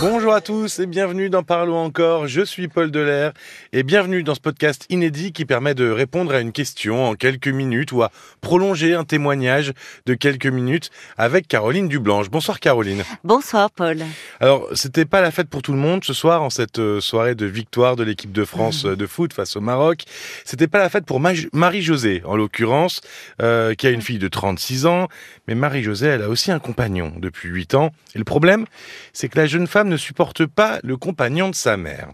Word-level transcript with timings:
Bonjour 0.00 0.32
à 0.32 0.40
tous 0.40 0.78
et 0.78 0.86
bienvenue 0.86 1.28
dans 1.28 1.42
Parlons 1.42 1.78
encore. 1.78 2.28
Je 2.28 2.42
suis 2.42 2.68
Paul 2.68 2.92
Delair 2.92 3.32
et 3.72 3.82
bienvenue 3.82 4.22
dans 4.22 4.36
ce 4.36 4.40
podcast 4.40 4.86
inédit 4.90 5.32
qui 5.32 5.44
permet 5.44 5.74
de 5.74 5.90
répondre 5.90 6.32
à 6.32 6.38
une 6.38 6.52
question 6.52 7.04
en 7.04 7.16
quelques 7.16 7.48
minutes 7.48 7.90
ou 7.90 8.04
à 8.04 8.12
prolonger 8.40 8.94
un 8.94 9.02
témoignage 9.02 9.72
de 10.06 10.14
quelques 10.14 10.46
minutes 10.46 10.90
avec 11.16 11.48
Caroline 11.48 11.88
Dublanche. 11.88 12.30
Bonsoir 12.30 12.60
Caroline. 12.60 13.02
Bonsoir 13.24 13.72
Paul. 13.72 13.98
Alors, 14.38 14.68
c'était 14.72 15.04
pas 15.04 15.20
la 15.20 15.32
fête 15.32 15.48
pour 15.48 15.62
tout 15.62 15.72
le 15.72 15.78
monde 15.78 16.04
ce 16.04 16.12
soir 16.12 16.44
en 16.44 16.50
cette 16.50 16.78
euh, 16.78 17.00
soirée 17.00 17.34
de 17.34 17.46
victoire 17.46 17.96
de 17.96 18.04
l'équipe 18.04 18.30
de 18.30 18.44
France 18.44 18.84
euh, 18.84 18.94
de 18.94 19.06
foot 19.06 19.32
face 19.32 19.56
au 19.56 19.60
Maroc. 19.60 20.04
C'était 20.44 20.68
pas 20.68 20.78
la 20.78 20.90
fête 20.90 21.06
pour 21.06 21.18
Marie-Josée 21.18 22.22
en 22.24 22.36
l'occurrence, 22.36 23.00
euh, 23.42 23.74
qui 23.74 23.88
a 23.88 23.90
une 23.90 24.02
fille 24.02 24.20
de 24.20 24.28
36 24.28 24.86
ans, 24.86 25.08
mais 25.48 25.56
Marie-Josée, 25.56 26.06
elle 26.06 26.22
a 26.22 26.28
aussi 26.28 26.52
un 26.52 26.60
compagnon 26.60 27.12
depuis 27.18 27.48
8 27.48 27.74
ans. 27.74 27.90
Et 28.14 28.18
le 28.18 28.24
problème, 28.24 28.64
c'est 29.12 29.28
que 29.28 29.38
la 29.38 29.46
jeune 29.46 29.66
femme 29.66 29.87
ne 29.88 29.96
supporte 29.96 30.46
pas 30.46 30.78
le 30.82 30.96
compagnon 30.96 31.48
de 31.48 31.54
sa 31.54 31.76
mère. 31.76 32.10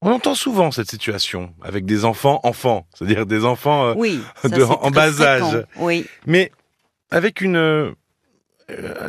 On 0.00 0.10
entend 0.10 0.34
souvent 0.34 0.70
cette 0.70 0.90
situation 0.90 1.54
avec 1.62 1.86
des 1.86 2.04
enfants 2.04 2.40
enfants, 2.42 2.86
c'est-à-dire 2.94 3.24
des 3.24 3.44
enfants 3.44 3.86
euh, 3.86 3.94
oui, 3.96 4.20
en 4.82 4.90
bas 4.90 5.22
âge. 5.22 5.64
Oui. 5.78 6.06
Mais 6.26 6.52
avec 7.10 7.40
une 7.40 7.56
euh, 7.56 7.92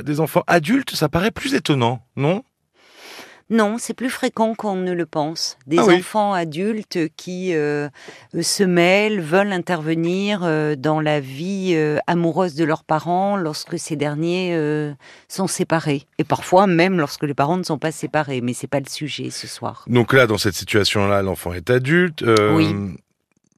des 0.04 0.20
enfants 0.20 0.44
adultes, 0.48 0.96
ça 0.96 1.10
paraît 1.10 1.32
plus 1.32 1.54
étonnant, 1.54 2.06
non? 2.16 2.44
Non, 3.52 3.78
c'est 3.78 3.94
plus 3.94 4.10
fréquent 4.10 4.56
qu'on 4.56 4.76
ne 4.76 4.92
le 4.92 5.06
pense. 5.06 5.58
Des 5.68 5.78
Ah 5.78 5.86
enfants 5.86 6.34
adultes 6.34 6.98
qui 7.16 7.54
euh, 7.54 7.90
se 8.42 8.64
mêlent, 8.64 9.22
veulent 9.22 9.52
intervenir 9.52 10.42
euh, 10.44 10.76
dans 10.76 11.00
la 11.00 11.20
vie 11.20 11.74
euh, 11.76 12.00
amoureuse 12.08 12.56
de 12.56 12.66
leurs 12.66 12.84
parents 12.84 13.38
lorsque 13.38 13.78
ces 13.78 13.96
derniers 13.96 14.58
sont 15.28 15.46
séparés. 15.46 16.08
Et 16.18 16.24
parfois 16.24 16.66
même 16.66 16.98
lorsque 16.98 17.24
les 17.24 17.36
parents 17.36 17.58
ne 17.58 17.64
sont 17.64 17.78
pas 17.78 17.92
séparés. 17.92 18.42
Mais 18.42 18.54
c'est 18.54 18.68
pas 18.68 18.80
le 18.80 18.90
sujet 18.90 19.30
ce 19.30 19.48
soir. 19.48 19.86
Donc 19.88 20.14
là, 20.14 20.26
dans 20.26 20.40
cette 20.40 20.56
situation-là, 20.56 21.22
l'enfant 21.22 21.54
est 21.54 21.70
adulte. 21.70 22.24
Oui. 22.54 22.74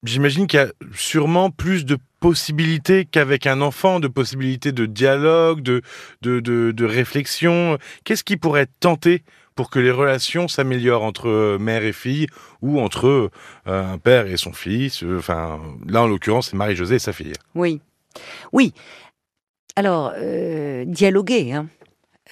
J'imagine 0.04 0.48
qu'il 0.48 0.60
y 0.60 0.64
a 0.64 0.72
sûrement 0.94 1.50
plus 1.50 1.86
de 1.86 1.98
possibilités 2.20 3.06
qu'avec 3.06 3.48
un 3.48 3.62
enfant, 3.62 4.00
de 4.00 4.08
possibilités 4.08 4.72
de 4.72 4.86
dialogue, 4.86 5.62
de, 5.62 5.82
de, 6.22 6.40
de, 6.40 6.72
de 6.72 6.86
réflexion. 6.86 7.78
Qu'est-ce 8.04 8.24
qui 8.24 8.38
pourrait 8.38 8.68
tenter 8.80 9.24
pour 9.58 9.70
que 9.70 9.80
les 9.80 9.92
relations 9.92 10.48
s'améliorent 10.48 11.04
entre 11.04 11.58
mère 11.60 11.84
et 11.84 11.92
fille 11.92 12.28
ou 12.62 12.80
entre 12.80 13.08
euh, 13.08 13.30
un 13.66 13.98
père 13.98 14.28
et 14.28 14.38
son 14.38 14.54
fils. 14.54 15.04
euh, 15.04 15.18
Enfin, 15.20 15.60
là, 15.86 16.04
en 16.04 16.08
l'occurrence, 16.08 16.50
c'est 16.52 16.56
Marie-Josée 16.56 16.96
et 16.96 17.00
sa 17.00 17.12
fille. 17.12 17.34
Oui. 17.56 17.82
Oui. 18.54 18.74
Alors, 19.76 20.14
euh, 20.16 20.86
dialoguer. 20.86 21.52
Hein. 21.54 21.68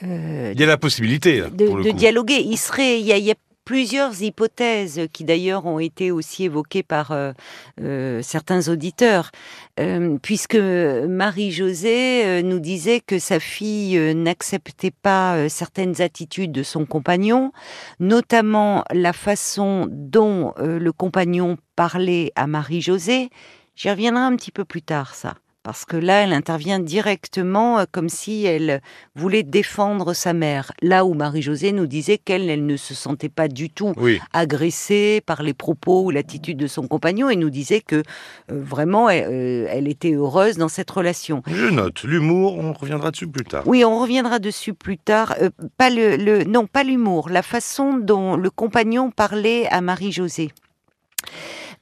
Euh, 0.04 0.52
Il 0.54 0.60
y 0.60 0.64
a 0.64 0.68
la 0.68 0.78
possibilité, 0.78 1.40
là, 1.42 1.50
de, 1.50 1.66
pour 1.66 1.78
le 1.78 1.84
de 1.84 1.92
coup. 1.92 1.98
dialoguer. 1.98 2.42
Il 2.44 2.58
serait, 2.58 3.00
il 3.00 3.06
y 3.06 3.12
a, 3.12 3.18
il 3.18 3.24
y 3.26 3.32
a 3.32 3.36
plusieurs 3.66 4.22
hypothèses 4.22 5.08
qui 5.12 5.24
d'ailleurs 5.26 5.66
ont 5.66 5.80
été 5.80 6.12
aussi 6.12 6.46
évoquées 6.46 6.84
par 6.84 7.12
euh, 7.12 7.34
euh, 7.82 8.22
certains 8.22 8.70
auditeurs, 8.70 9.32
Euh, 9.78 10.18
puisque 10.22 10.56
Marie-Josée 10.56 12.26
euh, 12.26 12.42
nous 12.42 12.60
disait 12.60 13.02
que 13.02 13.20
sa 13.20 13.42
fille 13.42 13.98
euh, 13.98 14.14
n'acceptait 14.14 14.94
pas 15.02 15.50
certaines 15.50 16.02
attitudes 16.02 16.54
de 16.54 16.64
son 16.64 16.86
compagnon, 16.86 17.52
notamment 18.00 18.86
la 18.94 19.12
façon 19.12 19.88
dont 19.92 20.54
le 20.58 20.92
compagnon 20.92 21.58
parlait 21.76 22.32
à 22.36 22.48
Marie-Josée. 22.48 23.30
J'y 23.76 23.90
reviendrai 23.90 24.24
un 24.24 24.36
petit 24.38 24.52
peu 24.52 24.64
plus 24.64 24.82
tard, 24.82 25.14
ça. 25.14 25.36
Parce 25.66 25.84
que 25.84 25.98
là, 25.98 26.22
elle 26.22 26.32
intervient 26.32 26.78
directement 26.80 27.80
euh, 27.80 27.86
comme 27.92 28.08
si 28.08 28.46
elle 28.46 28.82
voulait 29.16 29.42
défendre 29.42 30.14
sa 30.14 30.32
mère. 30.32 30.72
Là 30.84 31.06
où 31.06 31.16
Marie-Josée 31.16 31.72
nous 31.72 31.88
disait 31.88 32.20
qu'elle 32.20 32.52
elle 32.52 32.68
ne 32.68 32.78
se 32.78 32.94
sentait 32.94 33.30
pas 33.30 33.48
du 33.48 33.72
tout 33.72 33.92
Oui, 33.98 34.20
agressée 34.32 35.22
par 35.26 35.42
les 35.42 35.56
propos 35.56 36.04
ou 36.04 36.12
l'attitude 36.12 36.58
de 36.58 36.68
son 36.68 36.88
compagnon 36.88 37.32
et 37.32 37.36
nous 37.36 37.50
disait 37.50 37.82
que 37.82 37.96
euh, 37.96 38.02
vraiment 38.50 39.10
elle, 39.10 39.26
euh, 39.28 39.68
elle 39.72 39.88
était 39.88 40.14
heureuse 40.14 40.58
dans 40.58 40.68
cette 40.70 40.92
relation. 40.92 41.42
je 41.48 41.66
note. 41.66 42.04
L'humour, 42.04 42.60
on 42.60 42.72
reviendra 42.72 43.10
dessus 43.10 43.28
plus 43.28 43.44
tard. 43.46 43.64
Oui, 43.66 43.84
on 43.84 44.00
reviendra 44.00 44.38
dessus 44.38 44.76
plus 44.76 45.00
tard. 45.00 45.34
Euh, 45.42 45.50
pas 45.80 45.90
le, 45.90 46.16
le- 46.16 46.44
non, 46.44 46.68
pas 46.68 46.84
l'humour, 46.84 47.28
la 47.30 47.42
façon 47.42 47.98
dont 47.98 48.36
le 48.36 48.52
compagnon 48.52 49.10
parlait 49.10 49.66
à 49.72 49.82
Marie-Josée. 49.82 50.52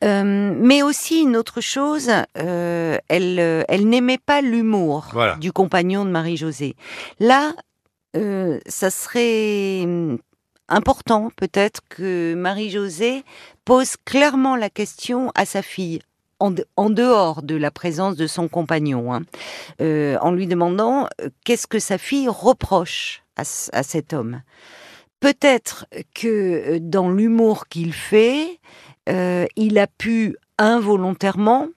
Euh, 0.03 0.53
mais 0.57 0.83
aussi 0.83 1.21
une 1.21 1.37
autre 1.37 1.61
chose, 1.61 2.09
euh, 2.37 2.97
elle, 3.07 3.39
euh, 3.39 3.63
elle 3.69 3.87
n'aimait 3.87 4.17
pas 4.17 4.41
l'humour 4.41 5.07
Voilà. 5.13 5.35
du 5.37 5.51
compagnon 5.51 6.03
de 6.05 6.09
Marie-Josée. 6.11 6.75
Là, 7.19 7.53
euh, 8.17 8.59
ça 8.67 8.89
serait 8.89 9.81
hum, 9.85 10.17
important 10.67 11.29
peut-être 11.37 11.81
que 11.89 12.33
Marie-Josée 12.35 13.23
pose 13.65 13.95
clairement 14.05 14.55
la 14.55 14.69
question 14.69 15.31
à 15.35 15.45
sa 15.45 15.61
fille. 15.61 15.99
En, 16.39 16.51
de- 16.51 16.65
en 16.75 16.89
dehors 16.89 17.41
de 17.41 17.55
la 17.55 17.71
présence 17.71 18.17
de 18.17 18.27
son 18.27 18.49
compagnon, 18.49 19.13
hein, 19.13 19.21
euh, 19.79 20.17
en 20.19 20.31
lui 20.33 20.45
demandant 20.45 21.07
euh, 21.21 21.29
qu'est-ce 21.45 21.67
que 21.67 21.79
sa 21.79 21.97
fille 21.97 22.27
reproche 22.27 23.23
à, 23.37 23.43
cet 23.45 24.11
homme. 24.11 24.41
Peut-être 25.21 25.85
que 26.13 26.27
euh, 26.75 26.79
dans 26.81 27.09
l'humour 27.09 27.67
qu'il 27.69 27.93
fait, 27.93 28.59
euh, 29.09 29.45
il 29.55 29.77
a 29.77 29.87
pu 29.87 30.35
involontairement 30.57 31.67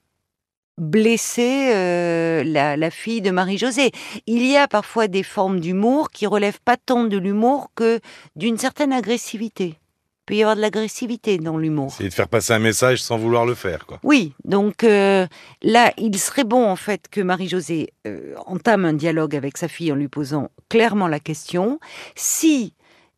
blesser 0.78 1.72
euh, 1.74 2.44
la, 2.44 2.76
la 2.76 2.90
fille 2.90 3.22
de 3.22 3.30
Marie-Josée. 3.30 3.92
Il 4.26 4.44
y 4.44 4.56
a 4.56 4.68
parfois 4.68 5.08
des 5.08 5.22
formes 5.22 5.60
d'humour 5.60 6.10
qui 6.10 6.26
relèvent 6.26 6.60
pas 6.64 6.76
tant 6.76 7.04
de 7.04 7.16
l'humour 7.16 7.70
que 7.74 8.00
d'une 8.36 8.58
certaine 8.58 8.92
agressivité. 8.92 9.78
Il 9.78 10.26
peut 10.26 10.34
y 10.34 10.42
avoir 10.42 10.56
de 10.56 10.60
l'agressivité 10.60 11.38
dans 11.38 11.56
l'humour. 11.56 11.94
C'est 11.96 12.08
de 12.08 12.12
faire 12.12 12.28
passer 12.28 12.52
un 12.52 12.58
message 12.58 13.00
sans 13.00 13.16
vouloir 13.16 13.46
le 13.46 13.54
faire, 13.54 13.86
quoi. 13.86 14.00
Oui, 14.02 14.34
donc 14.44 14.82
euh, 14.82 15.26
là, 15.62 15.92
il 15.98 16.18
serait 16.18 16.44
bon 16.44 16.68
en 16.68 16.76
fait 16.76 17.08
que 17.08 17.20
Marie-Josée 17.20 17.92
euh, 18.06 18.34
entame 18.44 18.84
un 18.84 18.92
dialogue 18.92 19.36
avec 19.36 19.56
sa 19.56 19.68
fille 19.68 19.92
en 19.92 19.94
lui 19.94 20.08
posant 20.08 20.50
clairement 20.68 21.06
la 21.06 21.20
question. 21.20 21.78
Si 22.16 22.74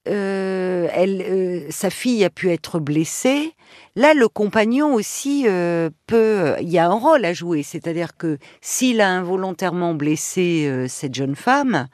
euh, 0.09 0.89
euh, 0.97 1.67
sa 1.71 1.91
fille 1.91 2.25
a 2.25 2.31
pu 2.31 2.51
être 2.51 2.79
blessée, 2.81 3.55
là, 3.97 4.15
le 4.15 4.29
compagnon 4.29 4.95
aussi 4.95 5.45
euh, 5.47 5.91
peut. 6.07 6.55
Il 6.61 6.69
y 6.69 6.79
a 6.79 6.87
un 6.87 6.95
rôle 6.95 7.25
à 7.25 7.33
jouer, 7.33 7.63
c'est-à-dire 7.63 8.17
que 8.17 8.39
s'il 8.61 9.01
a 9.01 9.09
involontairement 9.09 9.95
blessé 9.95 10.87
cette 10.89 11.15
jeune 11.15 11.37
femme, 11.37 11.89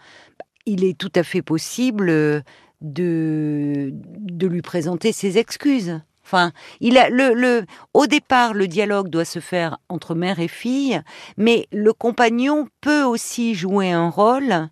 il 0.66 0.84
est 0.84 0.97
tout 0.97 1.12
à 1.14 1.22
fait 1.22 1.42
possible 1.42 2.42
de, 2.80 3.91
de 3.92 4.47
lui 4.47 4.62
présenter 4.62 5.12
ses 5.12 5.38
excuses. 5.38 6.00
Enfin, 6.24 6.53
il 6.80 6.97
a 6.97 7.10
le, 7.10 7.34
le, 7.34 7.64
au 7.92 8.06
départ, 8.06 8.54
le 8.54 8.66
dialogue 8.66 9.08
doit 9.08 9.26
se 9.26 9.41
faire 9.41 9.78
entre 9.91 10.14
mère 10.14 10.41
et 10.41 10.48
fille, 10.48 11.03
mais 11.36 11.66
le 11.70 11.92
compagnon 11.92 12.66
peut 12.80 13.03
aussi 13.03 13.54
jouer 13.54 13.91
un 13.91 14.08
rôle 14.08 14.70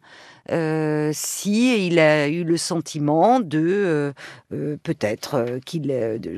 euh, 0.50 1.10
si 1.14 1.86
il 1.86 1.98
a 1.98 2.28
eu 2.28 2.44
le 2.44 2.56
sentiment 2.56 3.40
de 3.40 3.60
euh, 3.60 4.12
euh, 4.52 4.76
peut-être 4.82 5.34
euh, 5.34 5.58
qu'il, 5.64 5.92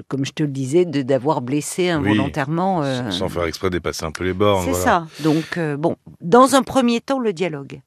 comme 0.08 0.24
je 0.24 0.32
te 0.32 0.42
le 0.42 0.50
disais, 0.50 0.84
de 0.84 1.02
d'avoir 1.02 1.40
blessé 1.40 1.88
involontairement. 1.88 2.82
Sans 3.10 3.28
faire 3.28 3.44
exprès 3.44 3.70
dépasser 3.70 4.04
un 4.04 4.12
peu 4.12 4.24
les 4.24 4.32
bornes. 4.34 4.64
c'est 4.64 4.70
voilà. 4.70 4.84
ça. 4.84 5.22
Donc 5.22 5.58
bon, 5.78 5.96
dans 6.20 6.54
un 6.54 6.62
premier 6.62 7.00
temps, 7.00 7.18
le 7.18 7.32
dialogue. 7.32 7.80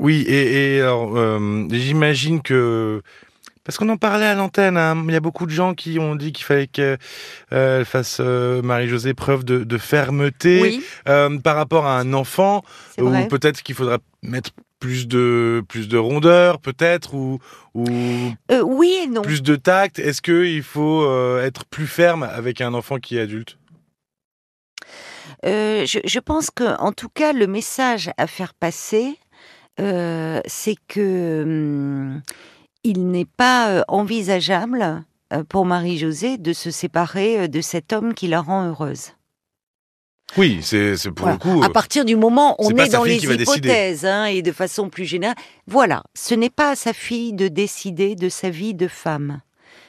Oui, 0.00 0.24
et, 0.28 0.76
et 0.76 0.80
alors, 0.80 1.16
j'imagine 1.70 2.40
que... 2.40 3.02
Parce 3.68 3.76
qu'on 3.76 3.90
en 3.90 3.98
parlait 3.98 4.24
à 4.24 4.34
l'antenne, 4.34 4.78
hein, 4.78 4.96
il 5.06 5.12
y 5.12 5.16
a 5.16 5.20
beaucoup 5.20 5.44
de 5.44 5.50
gens 5.50 5.74
qui 5.74 5.98
ont 5.98 6.16
dit 6.16 6.32
qu'il 6.32 6.46
fallait 6.46 6.68
qu'elle 6.68 6.96
euh, 7.52 7.84
fasse 7.84 8.16
euh, 8.18 8.62
Marie-Josée 8.62 9.12
preuve 9.12 9.44
de, 9.44 9.62
de 9.62 9.76
fermeté 9.76 10.62
Oui, 10.62 10.84
euh, 11.06 11.38
par 11.38 11.54
rapport 11.54 11.84
à 11.84 11.98
un 11.98 12.14
enfant, 12.14 12.62
ou 12.98 13.10
peut-être 13.28 13.62
qu'il 13.62 13.74
faudra 13.74 13.98
mettre 14.22 14.52
plus 14.78 15.08
de 15.08 15.62
plus 15.68 15.88
de 15.88 15.98
rondeur, 15.98 16.60
peut-être, 16.60 17.14
ou, 17.14 17.38
ou 17.74 17.84
Euh, 18.50 18.62
oui 18.62 18.96
et 19.04 19.06
non. 19.08 19.22
plus 19.22 19.42
de 19.42 19.56
tact. 19.56 19.98
Est-ce 19.98 20.22
qu'il 20.22 20.62
faut 20.62 21.02
euh, 21.02 21.44
être 21.44 21.64
plus 21.64 21.86
ferme 21.86 22.22
avec 22.22 22.60
un 22.60 22.74
enfant 22.74 22.98
qui 22.98 23.16
est 23.16 23.20
adulte? 23.20 23.58
Euh, 25.44 25.84
je, 25.86 25.98
je 26.04 26.18
pense 26.18 26.50
que, 26.50 26.78
en 26.80 26.92
tout 26.92 27.08
cas, 27.08 27.32
le 27.32 27.46
message 27.46 28.10
à 28.16 28.26
faire 28.26 28.54
passer, 28.54 29.16
c'est 29.78 30.74
que 30.88 31.42
hum, 31.44 32.22
il 32.82 33.10
n'est 33.10 33.24
pas 33.36 33.84
envisageable 33.86 35.04
pour 35.48 35.66
Marie-Josée 35.66 36.38
de 36.38 36.52
se 36.52 36.70
séparer 36.72 37.46
de 37.48 37.60
cet 37.60 37.92
homme 37.92 38.14
qui 38.14 38.26
la 38.26 38.40
rend 38.40 38.66
heureuse. 38.68 39.12
Oui, 40.36 40.60
c'est 40.62 40.94
pour 41.10 41.26
Voilà. 41.26 41.32
le 41.32 41.38
coup. 41.38 41.62
À 41.64 41.70
partir 41.70 42.04
du 42.04 42.16
moment 42.16 42.54
où 42.60 42.66
on 42.66 42.76
est 42.76 42.90
dans 42.90 43.04
les 43.04 43.24
hypothèses 43.24 44.04
hein, 44.04 44.26
et 44.26 44.42
de 44.42 44.52
façon 44.52 44.90
plus 44.90 45.04
générale, 45.04 45.36
voilà, 45.66 46.02
ce 46.14 46.34
n'est 46.34 46.50
pas 46.50 46.70
à 46.70 46.76
sa 46.76 46.92
fille 46.92 47.32
de 47.32 47.48
décider 47.48 48.14
de 48.14 48.28
sa 48.28 48.50
vie 48.50 48.74
de 48.74 48.88
femme. 48.88 49.40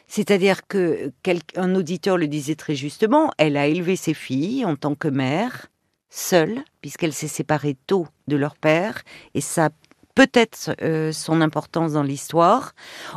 C'est-à-dire 0.08 0.66
que 0.68 1.12
un 1.56 1.76
auditeur 1.76 2.18
le 2.18 2.28
disait 2.28 2.56
très 2.56 2.76
justement, 2.76 3.32
elle 3.38 3.58
a 3.58 3.68
élevé 3.68 3.96
ses 3.96 4.16
filles 4.16 4.66
en 4.66 4.76
tant 4.76 4.96
que 4.96 5.08
mère, 5.08 5.68
seule, 6.10 6.64
puisqu'elle 6.82 7.14
s'est 7.14 7.28
séparée 7.28 7.78
tôt 7.86 8.08
de 8.28 8.36
leur 8.36 8.56
père, 8.56 9.02
et 9.36 9.42
ça 9.42 9.66
a 9.66 9.70
peut-être 10.16 10.76
euh, 10.82 11.12
son 11.12 11.42
importance 11.42 11.94
dans 11.94 12.02
l'histoire. 12.04 12.74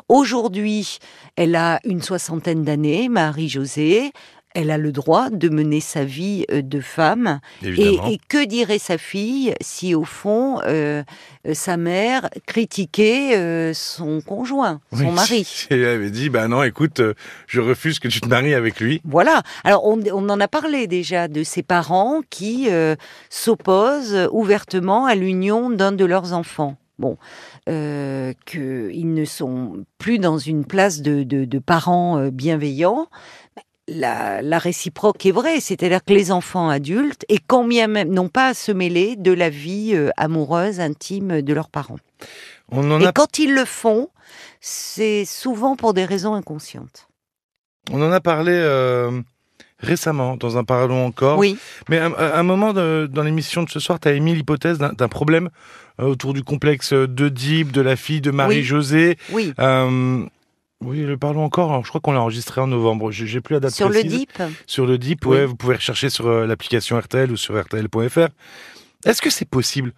Aujourd'hui, 0.08 0.98
elle 1.36 1.56
a 1.56 1.80
une 1.84 2.02
soixantaine 2.02 2.62
d'années, 2.62 3.08
Marie-Josée 3.08 4.12
elle 4.54 4.70
a 4.70 4.78
le 4.78 4.93
droit 4.93 5.31
de 5.31 5.49
mener 5.49 5.81
sa 5.81 6.04
vie 6.04 6.44
euh, 6.50 6.62
de 6.62 6.81
femme. 6.81 7.40
Et, 7.62 8.19
que 8.28 8.44
dirait 8.44 8.78
sa 8.78 8.99
fille 8.99 9.54
si, 9.60 9.94
au 9.94 10.04
fond, 10.04 10.60
euh, 10.66 11.02
euh, 11.46 11.54
sa 11.54 11.76
mère 11.76 12.28
critiquait 12.46 13.72
son 13.75 14.20
conjoint, 14.20 14.81
son 14.93 15.12
mari? 15.12 15.66
Elle 15.70 15.84
avait 15.84 16.10
dit, 16.10 16.28
bah 16.28 16.49
non, 16.49 16.62
écoute, 16.62 17.00
je 17.46 17.60
refuse 17.60 17.99
que 17.99 18.08
tu 18.08 18.20
te 18.20 18.28
maries 18.28 18.54
avec 18.54 18.81
lui. 18.81 19.00
Voilà. 19.04 19.43
Alors, 19.64 19.84
on, 19.87 20.00
on 20.12 20.28
en 20.28 20.40
a 20.40 20.49
parlé 20.49 20.87
déjà 20.87 21.28
de 21.28 21.43
ses 21.43 21.62
parents 21.62 22.20
qui 22.31 22.69
s'opposent 23.28 24.28
ouvertement 24.32 25.06
à 25.06 25.14
l'union 25.14 25.70
d'un 25.70 25.93
de 25.93 26.04
leurs 26.04 26.32
enfants. 26.32 26.76
Bon, 26.99 27.16
euh, 27.69 28.32
qu'ils 28.46 29.14
ne 29.14 29.25
sont 29.25 29.84
plus 29.99 30.19
dans 30.19 30.38
une 30.38 30.64
place 30.64 31.00
de, 31.00 31.22
de, 31.25 31.44
de 31.44 31.58
parents 31.58 32.28
bienveillants 32.28 33.08
la, 33.94 34.58
réciproque 34.58 35.24
est 35.26 35.32
vraie, 35.32 35.60
c'est-à-dire 35.60 36.04
que 36.04 36.12
les 36.12 36.32
enfants 36.32 36.68
adultes, 36.68 37.24
et 37.28 37.38
combien 37.38 37.86
même, 37.86 38.08
n'ont 38.08 38.28
pas 38.28 38.48
à 38.48 38.54
se 38.54 38.72
mêler 38.72 39.16
de 39.16 39.32
la 39.32 39.50
vie 39.50 39.92
euh, 39.94 40.10
amoureuse, 40.16 40.80
intime 40.80 41.42
de 41.42 41.54
leurs 41.54 41.68
parents. 41.68 41.98
et 42.72 43.12
quand 43.14 43.38
ils 43.38 43.54
le 43.54 43.64
font, 43.64 44.08
c'est 44.60 45.24
souvent 45.24 45.76
pour 45.76 45.94
des 45.94 46.04
raisons 46.04 46.34
inconscientes. 46.34 47.08
On 47.90 48.00
en 48.00 48.12
a 48.12 48.20
parlé 48.20 48.52
euh, 48.54 49.20
récemment, 49.80 50.36
dans 50.36 50.56
un 50.56 50.64
Parlons 50.64 51.04
encore. 51.04 51.38
Oui. 51.38 51.58
Mais 51.88 51.98
à, 51.98 52.38
un 52.38 52.42
moment 52.42 52.72
dans 52.72 53.22
l'émission 53.22 53.64
de 53.64 53.70
ce 53.70 53.80
soir, 53.80 53.98
tu 53.98 54.08
as 54.08 54.12
émis 54.12 54.34
l'hypothèse 54.34 54.78
d'un 54.78 55.08
problème 55.08 55.50
euh, 56.00 56.04
autour 56.04 56.32
du 56.32 56.44
complexe 56.44 56.92
d'Oedipe, 56.92 57.72
de 57.72 57.80
la 57.80 57.96
fille 57.96 58.20
de 58.20 58.30
Marie-Josée. 58.30 59.16
Oui. 59.32 59.52
Oui, 59.58 60.28
le 60.90 61.17
parlons 61.17 61.44
encore. 61.44 61.84
je 61.84 61.88
crois 61.88 62.00
qu'on 62.00 62.12
l'a 62.12 62.20
enregistré 62.20 62.61
en 62.61 62.67
novembre. 62.67 63.11
J'ai 63.11 63.40
plus 63.40 63.55
la 63.55 63.61
date 63.61 63.73
Sur 63.73 63.88
le 63.88 64.02
DIP 64.02 64.31
Sur 64.67 64.87
le 64.87 64.99
DIP, 64.99 65.26
ouais. 65.26 65.46
Vous 65.46 65.56
pouvez 65.56 65.76
rechercher 65.76 66.11
sur 66.11 66.26
euh, 66.26 66.46
l'application 66.46 66.99
RTL 66.99 67.31
ou 67.31 67.37
sur 67.37 67.61
RTL.fr. 67.61 68.29
Est-ce 69.05 69.23
que 69.23 69.31
c'est 69.31 69.49
possible 69.49 69.93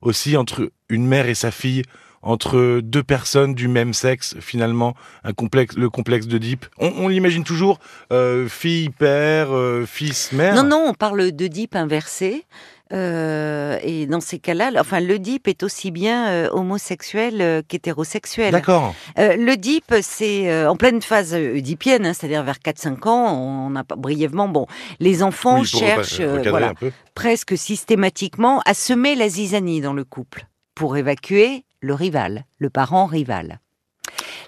aussi 0.00 0.36
entre 0.36 0.70
une 0.88 1.06
mère 1.06 1.28
et 1.28 1.34
sa 1.34 1.50
fille, 1.50 1.82
entre 2.22 2.80
deux 2.80 3.02
personnes 3.02 3.54
du 3.54 3.68
même 3.68 3.94
sexe, 3.94 4.34
finalement, 4.40 4.94
un 5.24 5.32
complexe, 5.32 5.76
le 5.76 5.90
complexe 5.90 6.26
de 6.26 6.38
DIP 6.38 6.66
On, 6.78 7.08
l'imagine 7.08 7.44
toujours 7.44 7.78
euh, 8.12 8.48
fille, 8.48 8.90
père, 8.90 9.48
euh, 9.52 9.84
fils, 9.86 10.32
mère. 10.32 10.54
Non, 10.54 10.64
non, 10.64 10.86
on 10.88 10.94
parle 10.94 11.32
de 11.32 11.46
DIP 11.46 11.76
inversé. 11.76 12.44
Euh, 12.92 13.78
et 13.82 14.06
dans 14.06 14.20
ces 14.20 14.38
cas-là, 14.38 14.70
enfin, 14.78 15.00
le 15.00 15.18
DIP 15.18 15.48
est 15.48 15.62
aussi 15.62 15.90
bien 15.90 16.28
euh, 16.28 16.48
homosexuel 16.52 17.40
euh, 17.40 17.62
qu'hétérosexuel. 17.66 18.52
D'accord. 18.52 18.94
le 19.16 19.56
DIP, 19.56 19.94
c'est 20.00 20.66
en 20.66 20.76
pleine 20.76 21.02
phase 21.02 21.34
oedipienne, 21.34 22.06
hein, 22.06 22.12
c'est-à-dire 22.14 22.42
vers 22.42 22.58
4-5 22.58 23.08
ans. 23.08 23.34
On 23.34 23.76
a 23.76 23.82
brièvement, 23.82 24.48
bon, 24.48 24.66
les 25.00 25.22
enfants 25.22 25.64
cherchent, 25.64 26.20
voilà, 26.20 26.72
presque 27.14 27.56
systématiquement 27.58 28.60
à 28.64 28.74
semer 28.74 29.14
la 29.14 29.28
zizanie 29.28 29.80
dans 29.80 29.92
le 29.92 30.04
couple 30.04 30.46
pour 30.74 30.96
évacuer 30.96 31.64
le 31.80 31.94
rival, 31.94 32.44
le 32.58 32.70
parent 32.70 33.06
rival. 33.06 33.60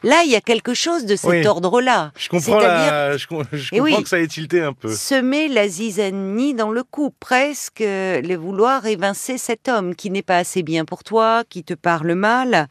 Là, 0.03 0.23
il 0.25 0.31
y 0.31 0.37
a 0.37 0.41
quelque 0.41 0.73
chose 0.73 1.05
de 1.05 1.15
cet 1.15 1.45
ordre-là. 1.45 2.13
Je 2.17 2.29
comprends, 2.29 2.61
je, 2.61 3.27
comprends 3.71 4.03
que 4.03 4.09
ça 4.09 4.19
ait 4.19 4.27
tilté 4.27 4.63
un 4.63 4.73
peu. 4.73 4.89
Semer 4.95 5.49
la 5.49 5.69
zizanie 5.69 6.55
dans 6.55 6.71
le 6.71 6.83
coup, 6.83 7.11
presque 7.21 7.81
les 7.81 8.37
vouloir 8.37 8.87
évincer 8.87 9.37
cet 9.37 9.69
homme 9.69 9.95
qui 9.95 10.11
n'est 10.11 10.23
pas 10.23 10.39
assez 10.39 10.63
bien 10.63 10.87
pour 10.87 11.05
toi, 11.05 11.45
qui 11.49 11.65
te 11.65 11.75
parle 11.75 12.15
mal. 12.15 12.69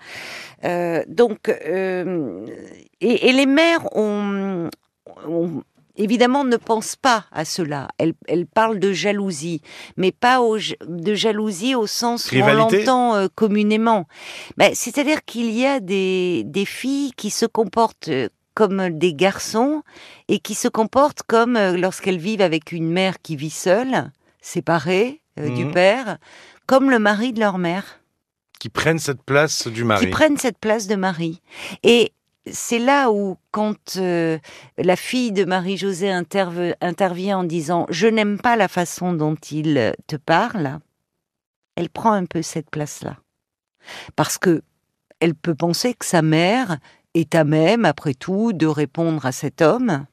Euh, 0.63 1.03
donc, 1.07 1.49
euh, 1.49 2.47
et, 2.99 3.31
les 3.31 3.45
mères 3.45 3.95
ont, 3.95 4.69
ont 5.27 5.63
évidemment, 5.99 6.43
ne 6.43 6.57
pense 6.57 6.95
pas 6.95 7.25
à 7.31 7.45
cela. 7.45 7.89
Elle, 7.97 8.13
elle 8.27 8.47
parle 8.47 8.79
de 8.79 8.91
jalousie, 8.91 9.61
mais 9.97 10.11
pas 10.11 10.39
de 10.87 11.13
jalousie 11.13 11.75
au 11.75 11.85
sens 11.85 12.31
où 12.31 12.35
on 12.35 12.53
l'entend 12.53 13.15
euh, 13.15 13.27
communément. 13.35 14.07
Ben, 14.57 14.71
c'est-à-dire 14.73 15.23
qu'il 15.25 15.51
y 15.51 15.65
a 15.65 15.79
des, 15.79 16.43
des 16.45 16.65
filles 16.65 17.11
qui 17.15 17.29
se 17.29 17.45
comportent 17.45 18.07
euh, 18.07 18.29
comme 18.55 18.89
des 18.89 19.13
garçons 19.13 19.83
et 20.27 20.39
qui 20.39 20.55
se 20.55 20.67
comportent 20.67 21.23
comme 21.23 21.55
euh, 21.55 21.77
lorsqu'elles 21.77 22.17
vivent 22.17 22.41
avec 22.41 22.71
une 22.71 22.89
mère 22.89 23.21
qui 23.21 23.35
vit 23.35 23.51
seule, 23.51 24.11
séparée 24.41 25.21
du 25.37 25.65
mhm. 25.65 25.71
père, 25.71 26.17
comme 26.65 26.89
le 26.89 26.99
mari 26.99 27.31
de 27.31 27.39
leur 27.39 27.57
mère. 27.57 28.01
Qui 28.59 28.67
prennent 28.67 28.99
cette 28.99 29.23
place 29.23 29.67
du 29.67 29.85
mari. 29.85 30.05
Qui 30.05 30.11
prennent 30.11 30.37
cette 30.37 30.57
place 30.57 30.87
de 30.87 30.95
mari. 30.95 31.41
Et 31.83 32.11
c'est 32.45 32.79
là 32.79 33.11
où, 33.11 33.37
quand 33.51 33.97
euh, 33.97 34.39
la 34.77 34.95
fille 34.95 35.31
de 35.31 35.45
Marie-Josée 35.45 36.11
intervient 36.11 37.39
en 37.39 37.43
disant 37.43 37.85
Je 37.89 38.07
n'aime 38.07 38.39
pas 38.39 38.55
la 38.55 38.67
façon 38.67 39.13
dont 39.13 39.35
il 39.35 39.93
te 40.07 40.15
parle, 40.15 40.79
elle 41.75 41.89
prend 41.89 42.11
un 42.11 42.25
peu 42.25 42.41
cette 42.41 42.69
place-là. 42.69 43.17
Parce 44.15 44.37
que 44.37 44.61
elle 45.19 45.35
peut 45.35 45.55
penser 45.55 45.93
que 45.93 46.05
sa 46.05 46.21
mère 46.21 46.77
est 47.13 47.35
à 47.35 47.43
même, 47.43 47.85
après 47.85 48.13
tout, 48.13 48.53
de 48.53 48.67
répondre 48.67 49.25
à 49.25 49.31
cet 49.31 49.61
homme. 49.61 50.05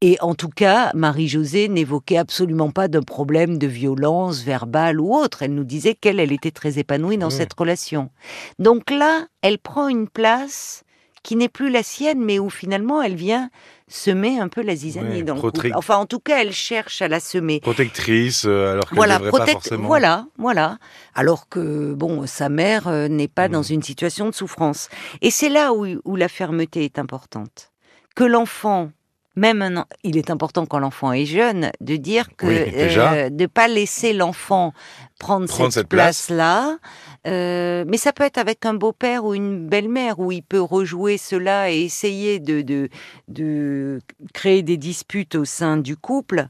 Et 0.00 0.18
en 0.20 0.34
tout 0.34 0.48
cas, 0.48 0.90
Marie-Josée 0.94 1.68
n'évoquait 1.68 2.16
absolument 2.16 2.70
pas 2.70 2.88
d'un 2.88 3.02
problème 3.02 3.58
de 3.58 3.66
violence 3.66 4.42
verbale 4.42 5.00
ou 5.00 5.14
autre. 5.14 5.42
Elle 5.42 5.54
nous 5.54 5.64
disait 5.64 5.94
qu'elle, 5.94 6.20
elle 6.20 6.32
était 6.32 6.50
très 6.50 6.78
épanouie 6.78 7.18
dans 7.18 7.30
cette 7.30 7.54
relation. 7.54 8.10
Donc 8.58 8.90
là, 8.90 9.26
elle 9.40 9.58
prend 9.58 9.88
une 9.88 10.08
place 10.08 10.83
qui 11.24 11.34
n'est 11.34 11.48
plus 11.48 11.70
la 11.70 11.82
sienne, 11.82 12.22
mais 12.24 12.38
où 12.38 12.50
finalement 12.50 13.02
elle 13.02 13.16
vient 13.16 13.50
semer 13.88 14.38
un 14.38 14.48
peu 14.48 14.62
la 14.62 14.76
zizanie 14.76 15.24
dans 15.24 15.34
le 15.34 15.40
couple. 15.40 15.72
Enfin, 15.74 15.96
en 15.96 16.06
tout 16.06 16.20
cas, 16.20 16.40
elle 16.40 16.52
cherche 16.52 17.02
à 17.02 17.08
la 17.08 17.18
semer. 17.18 17.60
Protectrice, 17.60 18.44
euh, 18.46 18.72
alors 18.72 18.88
qu'elle 18.88 18.96
voilà, 18.96 19.18
devrait 19.18 19.44
pas 19.44 19.46
forcément. 19.46 19.88
Voilà, 19.88 20.26
voilà. 20.38 20.78
Alors 21.14 21.48
que, 21.48 21.94
bon, 21.94 22.26
sa 22.26 22.48
mère 22.48 22.86
euh, 22.86 23.08
n'est 23.08 23.28
pas 23.28 23.48
dans 23.48 23.62
mm. 23.62 23.72
une 23.72 23.82
situation 23.82 24.26
de 24.26 24.34
souffrance. 24.34 24.88
Et 25.20 25.30
c'est 25.30 25.48
là 25.48 25.72
où, 25.72 25.86
où 26.04 26.16
la 26.16 26.28
fermeté 26.28 26.84
est 26.84 26.98
importante. 26.98 27.72
Que 28.14 28.24
l'enfant 28.24 28.90
même 29.36 29.62
un, 29.62 29.86
il 30.04 30.16
est 30.16 30.30
important 30.30 30.64
quand 30.66 30.78
l'enfant 30.78 31.12
est 31.12 31.26
jeune 31.26 31.70
de 31.80 31.96
dire 31.96 32.28
que 32.36 32.46
euh, 32.46 33.30
de 33.30 33.46
pas 33.46 33.68
laisser 33.68 34.12
l'enfant 34.12 34.72
prendre, 35.18 35.48
cette, 35.50 35.88
place-là. 35.88 36.78
Euh, 37.26 37.84
mais 37.86 37.96
ça 37.96 38.12
peut 38.12 38.24
être 38.24 38.38
avec 38.38 38.66
un 38.66 38.74
beau-père 38.74 39.24
ou 39.24 39.34
une 39.34 39.66
belle-mère 39.66 40.18
où 40.18 40.30
il 40.30 40.42
peut 40.42 40.60
rejouer 40.60 41.16
cela 41.16 41.70
et 41.70 41.80
essayer 41.80 42.38
de, 42.38 42.60
de, 42.60 42.88
de 43.28 44.00
créer 44.34 44.62
des 44.62 44.76
disputes 44.76 45.34
au 45.34 45.44
sein 45.44 45.76
du 45.78 45.96
couple. 45.96 46.48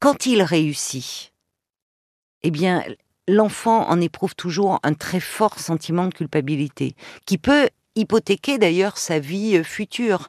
Quand 0.00 0.26
il 0.26 0.42
réussit, 0.42 1.32
eh 2.42 2.50
bien, 2.50 2.84
l'enfant 3.26 3.88
en 3.88 4.00
éprouve 4.00 4.34
toujours 4.34 4.78
un 4.82 4.92
très 4.92 5.20
fort 5.20 5.58
sentiment 5.58 6.06
de 6.06 6.14
culpabilité, 6.14 6.94
qui 7.24 7.38
peut 7.38 7.70
hypothéquer 7.96 8.58
d'ailleurs 8.58 8.98
sa 8.98 9.18
vie 9.18 9.56
euh, 9.56 9.64
future. 9.64 10.28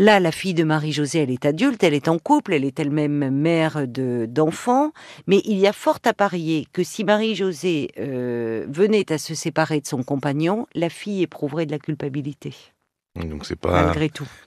Là, 0.00 0.18
la 0.18 0.32
fille 0.32 0.54
de 0.54 0.64
Marie-Josée, 0.64 1.18
elle 1.18 1.30
est 1.30 1.44
adulte, 1.44 1.84
elle 1.84 1.92
est 1.92 2.08
en 2.08 2.18
couple, 2.18 2.54
elle 2.54 2.64
est 2.64 2.80
elle-même 2.80 3.28
mère 3.28 3.86
d'enfants, 3.86 4.92
mais 5.26 5.42
il 5.44 5.58
y 5.58 5.66
a 5.66 5.74
fort 5.74 5.98
à 6.06 6.14
parier 6.14 6.66
que 6.72 6.82
si 6.82 7.04
Marie-Josée 7.04 7.90
euh, 7.98 8.64
venait 8.70 9.12
à 9.12 9.18
se 9.18 9.34
séparer 9.34 9.78
de 9.78 9.86
son 9.86 10.02
compagnon, 10.02 10.66
la 10.74 10.88
fille 10.88 11.20
éprouverait 11.20 11.66
de 11.66 11.72
la 11.72 11.78
culpabilité. 11.78 12.54
Donc 13.16 13.44
c'est 13.44 13.56
pas 13.56 13.90
un 13.90 13.94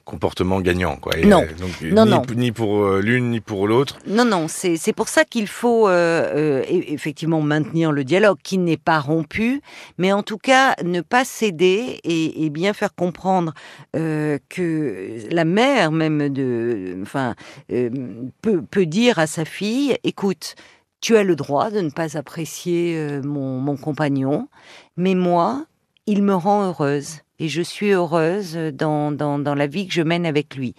comportement 0.06 0.58
gagnant, 0.62 0.96
quoi. 0.96 1.14
non. 1.18 1.42
Euh, 1.42 1.46
donc, 1.60 1.82
non, 1.82 2.06
ni, 2.06 2.10
non. 2.10 2.22
ni 2.34 2.50
pour 2.50 2.84
euh, 2.84 3.02
l'une 3.02 3.30
ni 3.30 3.40
pour 3.40 3.68
l'autre. 3.68 3.98
Non, 4.06 4.24
non. 4.24 4.46
C'est 4.48 4.94
pour 4.94 5.08
ça 5.08 5.26
qu'il 5.26 5.48
faut 5.48 5.86
euh, 5.86 6.62
effectivement 6.66 7.42
maintenir 7.42 7.92
le 7.92 8.04
dialogue, 8.04 8.38
qui 8.42 8.56
n'est 8.56 8.78
pas 8.78 9.00
rompu, 9.00 9.60
mais 9.98 10.14
en 10.14 10.22
tout 10.22 10.38
cas 10.38 10.76
ne 10.82 11.02
pas 11.02 11.26
céder 11.26 12.00
et, 12.04 12.48
bien 12.48 12.72
faire 12.72 12.94
comprendre 12.94 13.52
que 13.92 15.18
la 15.30 15.44
mère 15.44 15.90
même 15.92 16.30
de, 16.30 16.98
enfin, 17.02 17.34
peut, 17.68 18.62
peut 18.62 18.86
dire 18.86 19.18
à 19.18 19.26
sa 19.26 19.44
fille, 19.44 19.96
écoute. 20.04 20.54
Tu 21.00 21.18
as 21.18 21.22
le 21.22 21.36
droit 21.36 21.70
de 21.70 21.80
ne 21.80 21.90
pas 21.90 22.16
apprécier 22.16 23.20
mon, 23.22 23.60
mon 23.60 23.76
compagnon, 23.76 24.48
mais 24.96 25.14
moi, 25.14 25.66
il 26.06 26.22
me 26.22 26.34
rend 26.34 26.66
heureuse 26.66 27.23
et 27.38 27.48
je 27.48 27.62
suis 27.62 27.90
heureuse 27.90 28.54
dans, 28.54 29.10
dans, 29.10 29.54
la 29.54 29.66
vie 29.66 29.86
que 29.86 29.94
je 29.94 30.02
mène 30.02 30.26
avec 30.26 30.54
lui. 30.54 30.74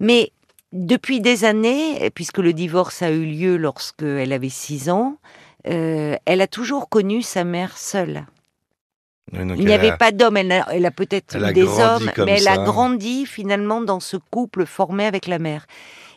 Mais 0.00 0.32
depuis 0.72 1.20
des 1.20 1.44
années, 1.44 2.10
puisque 2.14 2.38
le 2.38 2.52
divorce 2.52 3.02
a 3.02 3.10
eu 3.10 3.24
lieu 3.24 3.56
lorsqu'elle 3.56 4.32
avait 4.32 4.48
6 4.48 4.90
ans, 4.90 5.18
euh, 5.66 6.16
elle 6.24 6.40
a 6.40 6.46
toujours 6.46 6.88
connu 6.88 7.22
sa 7.22 7.44
mère 7.44 7.76
seule. 7.76 8.26
il 9.32 9.46
n'y 9.46 9.72
avait 9.72 9.96
pas 9.96 10.12
d'homme, 10.12 10.36
elle 10.36 10.52
a, 10.52 10.90
peut-être 10.90 11.36
des 11.52 11.66
hommes, 11.66 12.10
mais 12.18 12.38
elle 12.38 12.48
a 12.48 12.58
grandi 12.58 13.26
finalement 13.26 13.80
dans 13.80 14.00
ce 14.00 14.16
couple 14.16 14.66
formé 14.66 15.04
avec 15.04 15.26
la 15.26 15.38
mère. 15.38 15.66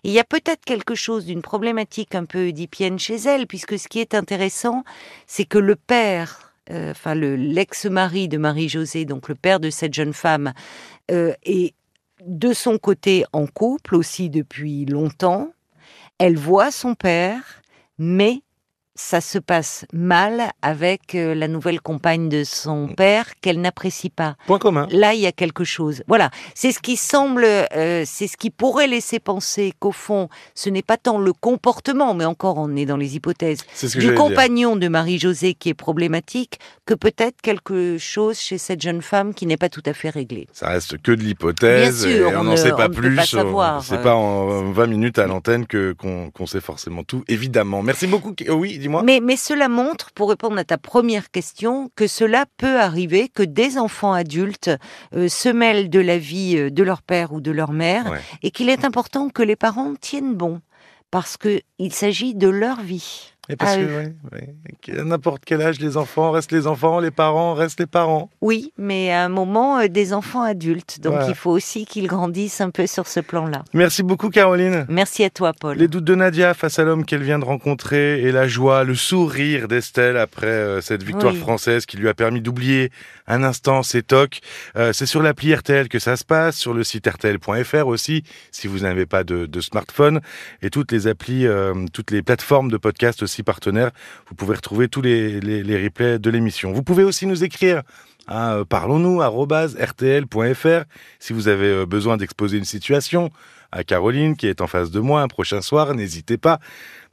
il 0.03 0.11
y 0.11 0.19
a 0.19 0.23
peut-être 0.23 0.63
quelque 0.65 0.95
chose 0.95 1.25
d'une 1.25 1.41
problématique 1.41 2.15
un 2.15 2.25
peu 2.25 2.47
oedipienne 2.47 2.99
chez 2.99 3.15
elle, 3.15 3.47
puisque 3.47 3.79
ce 3.79 3.87
qui 3.87 3.99
est 3.99 4.13
intéressant, 4.13 4.83
c'est 5.27 5.45
que 5.45 5.57
le 5.57 5.75
père 5.75 6.50
enfin 6.71 7.15
le 7.15 7.35
l'ex-mari 7.35 8.27
de 8.27 8.37
Marie-Josée, 8.37 9.05
donc 9.05 9.29
le 9.29 9.35
père 9.35 9.59
de 9.59 9.69
cette 9.69 9.93
jeune 9.93 10.13
femme, 10.13 10.53
euh, 11.11 11.33
est 11.43 11.73
de 12.25 12.53
son 12.53 12.77
côté 12.77 13.25
en 13.33 13.47
couple 13.47 13.95
aussi 13.95 14.29
depuis 14.29 14.85
longtemps. 14.85 15.51
Elle 16.17 16.37
voit 16.37 16.71
son 16.71 16.93
père, 16.93 17.61
mais 17.97 18.41
ça 18.95 19.21
se 19.21 19.39
passe 19.39 19.85
mal 19.93 20.51
avec 20.61 21.15
euh, 21.15 21.33
la 21.33 21.47
nouvelle 21.47 21.79
compagne 21.81 22.27
de 22.29 22.43
son 22.43 22.87
père 22.89 23.25
qu'elle 23.41 23.61
n'apprécie 23.61 24.09
pas. 24.09 24.35
Point 24.47 24.59
commun. 24.59 24.87
Là, 24.91 25.13
il 25.13 25.21
y 25.21 25.25
a 25.27 25.31
quelque 25.31 25.63
chose. 25.63 26.03
Voilà, 26.07 26.29
c'est 26.55 26.71
ce 26.71 26.79
qui 26.79 26.97
semble, 26.97 27.45
euh, 27.45 28.03
c'est 28.05 28.27
ce 28.27 28.35
qui 28.37 28.49
pourrait 28.49 28.87
laisser 28.87 29.19
penser 29.19 29.73
qu'au 29.79 29.91
fond, 29.93 30.27
ce 30.55 30.69
n'est 30.69 30.81
pas 30.81 30.97
tant 30.97 31.19
le 31.19 31.31
comportement, 31.33 32.13
mais 32.13 32.25
encore 32.25 32.57
on 32.57 32.75
est 32.75 32.85
dans 32.85 32.97
les 32.97 33.15
hypothèses, 33.15 33.63
ce 33.73 33.87
du 33.87 33.99
dire. 34.07 34.15
compagnon 34.15 34.75
de 34.75 34.87
Marie-Josée 34.87 35.53
qui 35.53 35.69
est 35.69 35.73
problématique, 35.73 36.59
que 36.85 36.93
peut-être 36.93 37.41
quelque 37.41 37.97
chose 37.97 38.37
chez 38.39 38.57
cette 38.57 38.81
jeune 38.81 39.01
femme 39.01 39.33
qui 39.33 39.45
n'est 39.45 39.57
pas 39.57 39.69
tout 39.69 39.83
à 39.85 39.93
fait 39.93 40.09
réglé. 40.09 40.47
Ça 40.51 40.69
reste 40.69 41.01
que 41.01 41.11
de 41.13 41.21
l'hypothèse. 41.21 42.05
Bien 42.05 42.15
sûr, 42.17 42.29
et 42.31 42.35
on 42.35 42.43
n'en 42.43 42.51
ne- 42.51 42.55
sait 42.57 42.71
pas 42.71 42.89
plus. 42.89 43.15
pas 43.15 43.25
C'est 43.81 43.93
euh. 43.95 43.97
pas 44.03 44.15
en 44.15 44.71
20 44.71 44.87
minutes 44.87 45.17
à 45.19 45.27
l'antenne 45.27 45.65
que 45.65 45.93
qu'on 45.93 46.45
sait 46.45 46.61
forcément 46.61 47.03
tout, 47.03 47.23
évidemment. 47.27 47.81
Merci 47.83 48.07
beaucoup. 48.07 48.35
Oui, 48.49 48.80
dis-moi. 48.81 49.03
Mais, 49.03 49.19
mais 49.21 49.37
cela 49.37 49.69
montre, 49.69 50.11
pour 50.11 50.29
répondre 50.29 50.57
à 50.57 50.63
ta 50.65 50.77
première 50.77 51.31
question, 51.31 51.89
que 51.95 52.07
cela 52.07 52.45
peut 52.57 52.79
arriver, 52.79 53.29
que 53.29 53.43
des 53.43 53.77
enfants 53.77 54.11
adultes 54.13 54.69
euh, 55.15 55.29
se 55.29 55.47
mêlent 55.49 55.89
de 55.89 55.99
la 55.99 56.17
vie 56.17 56.57
euh, 56.57 56.69
de 56.69 56.83
leur 56.83 57.01
père 57.01 57.31
ou 57.31 57.39
de 57.39 57.51
leur 57.51 57.71
mère, 57.71 58.11
Ouais. 58.11 58.19
et 58.43 58.51
qu'il 58.51 58.69
est 58.69 58.83
important 58.83 59.29
que 59.29 59.43
les 59.43 59.55
parents 59.55 59.93
tiennent 59.99 60.35
bon, 60.35 60.59
parce 61.11 61.37
que 61.37 61.61
il 61.79 61.93
s'agit 61.93 62.35
de 62.35 62.49
leur 62.49 62.81
vie. 62.81 63.30
Et 63.49 63.55
parce 63.55 63.71
à 63.73 63.77
que, 63.77 63.81
ouais, 63.81 64.13
ouais, 64.31 65.03
n'importe 65.03 65.43
quel 65.45 65.61
âge, 65.63 65.79
les 65.79 65.97
enfants 65.97 66.29
restent 66.29 66.51
les 66.51 66.67
enfants, 66.67 66.99
les 66.99 67.09
parents 67.09 67.55
restent 67.55 67.79
les 67.79 67.87
parents. 67.87 68.29
Oui, 68.39 68.71
mais 68.77 69.11
à 69.11 69.25
un 69.25 69.29
moment, 69.29 69.79
euh, 69.79 69.87
des 69.87 70.13
enfants 70.13 70.43
adultes, 70.43 70.99
donc 71.01 71.13
Voilà. 71.13 71.27
il 71.29 71.33
faut 71.35 71.49
aussi 71.49 71.85
qu'ils 71.85 72.05
grandissent 72.07 72.61
un 72.61 72.69
peu 72.69 72.85
sur 72.85 73.07
ce 73.07 73.19
plan-là. 73.19 73.63
Merci 73.73 74.03
beaucoup, 74.03 74.29
Caroline. 74.29 74.85
Merci 74.89 75.23
à 75.23 75.31
toi, 75.31 75.53
Paul. 75.59 75.75
Les 75.77 75.87
doutes 75.87 76.03
de 76.03 76.13
Nadia 76.13 76.53
face 76.53 76.77
à 76.77 76.83
l'homme 76.83 77.03
qu'elle 77.03 77.23
vient 77.23 77.39
de 77.39 77.43
rencontrer 77.45 78.21
et 78.21 78.31
la 78.31 78.47
joie, 78.47 78.83
le 78.83 78.93
sourire 78.93 79.67
d'Estelle 79.67 80.17
après 80.17 80.45
euh, 80.45 80.79
cette 80.81 81.01
victoire 81.03 81.33
Oui. 81.33 81.39
française 81.39 81.87
qui 81.87 81.97
lui 81.97 82.07
a 82.09 82.13
permis 82.13 82.41
d'oublier 82.41 82.91
un 83.25 83.43
instant 83.43 83.81
ses 83.81 84.03
tocs. 84.03 84.39
Euh, 84.77 84.93
c'est 84.93 85.07
sur 85.07 85.23
l'appli 85.23 85.53
RTL 85.53 85.89
que 85.89 85.97
ça 85.99 86.15
se 86.15 86.23
passe, 86.23 86.57
sur 86.57 86.75
le 86.75 86.83
site 86.83 87.07
rtl.fr 87.07 87.87
aussi, 87.87 88.23
si 88.51 88.67
vous 88.67 88.79
n'avez 88.79 89.07
pas 89.07 89.23
de, 89.23 89.47
de 89.47 89.61
smartphone, 89.61 90.21
et 90.61 90.69
toutes 90.69 90.91
les 90.91 91.07
applis, 91.07 91.47
toutes 91.91 92.11
les 92.11 92.21
plateformes 92.21 92.69
de 92.69 92.77
podcast 92.77 93.23
aussi 93.23 93.40
partenaires. 93.43 93.91
Vous 94.27 94.35
pouvez 94.35 94.55
retrouver 94.55 94.87
tous 94.87 95.01
les, 95.01 95.39
les, 95.39 95.63
les 95.63 95.83
replays 95.83 96.19
de 96.19 96.29
l'émission. 96.29 96.71
Vous 96.71 96.83
pouvez 96.83 97.03
aussi 97.03 97.25
nous 97.25 97.43
écrire 97.43 97.83
à 98.27 98.53
euh, 98.55 98.65
parlons-nous 98.65 99.19
rtl.fr 99.19 100.83
si 101.19 101.33
vous 101.33 101.47
avez 101.47 101.67
euh, 101.67 101.85
besoin 101.85 102.17
d'exposer 102.17 102.57
une 102.57 102.65
situation 102.65 103.31
à 103.71 103.83
Caroline 103.83 104.35
qui 104.35 104.47
est 104.47 104.61
en 104.61 104.67
face 104.67 104.91
de 104.91 104.99
moi 104.99 105.21
un 105.21 105.27
prochain 105.27 105.61
soir, 105.61 105.93
n'hésitez 105.93 106.37
pas. 106.37 106.59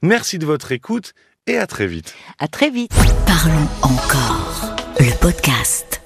Merci 0.01 0.39
de 0.39 0.45
votre 0.45 0.71
écoute 0.71 1.13
et 1.47 1.57
à 1.57 1.67
très 1.67 1.87
vite. 1.87 2.15
À 2.37 2.47
très 2.47 2.69
vite. 2.69 2.91
Parlons 3.25 3.67
encore. 3.81 4.75
Le 4.99 5.17
podcast. 5.19 5.98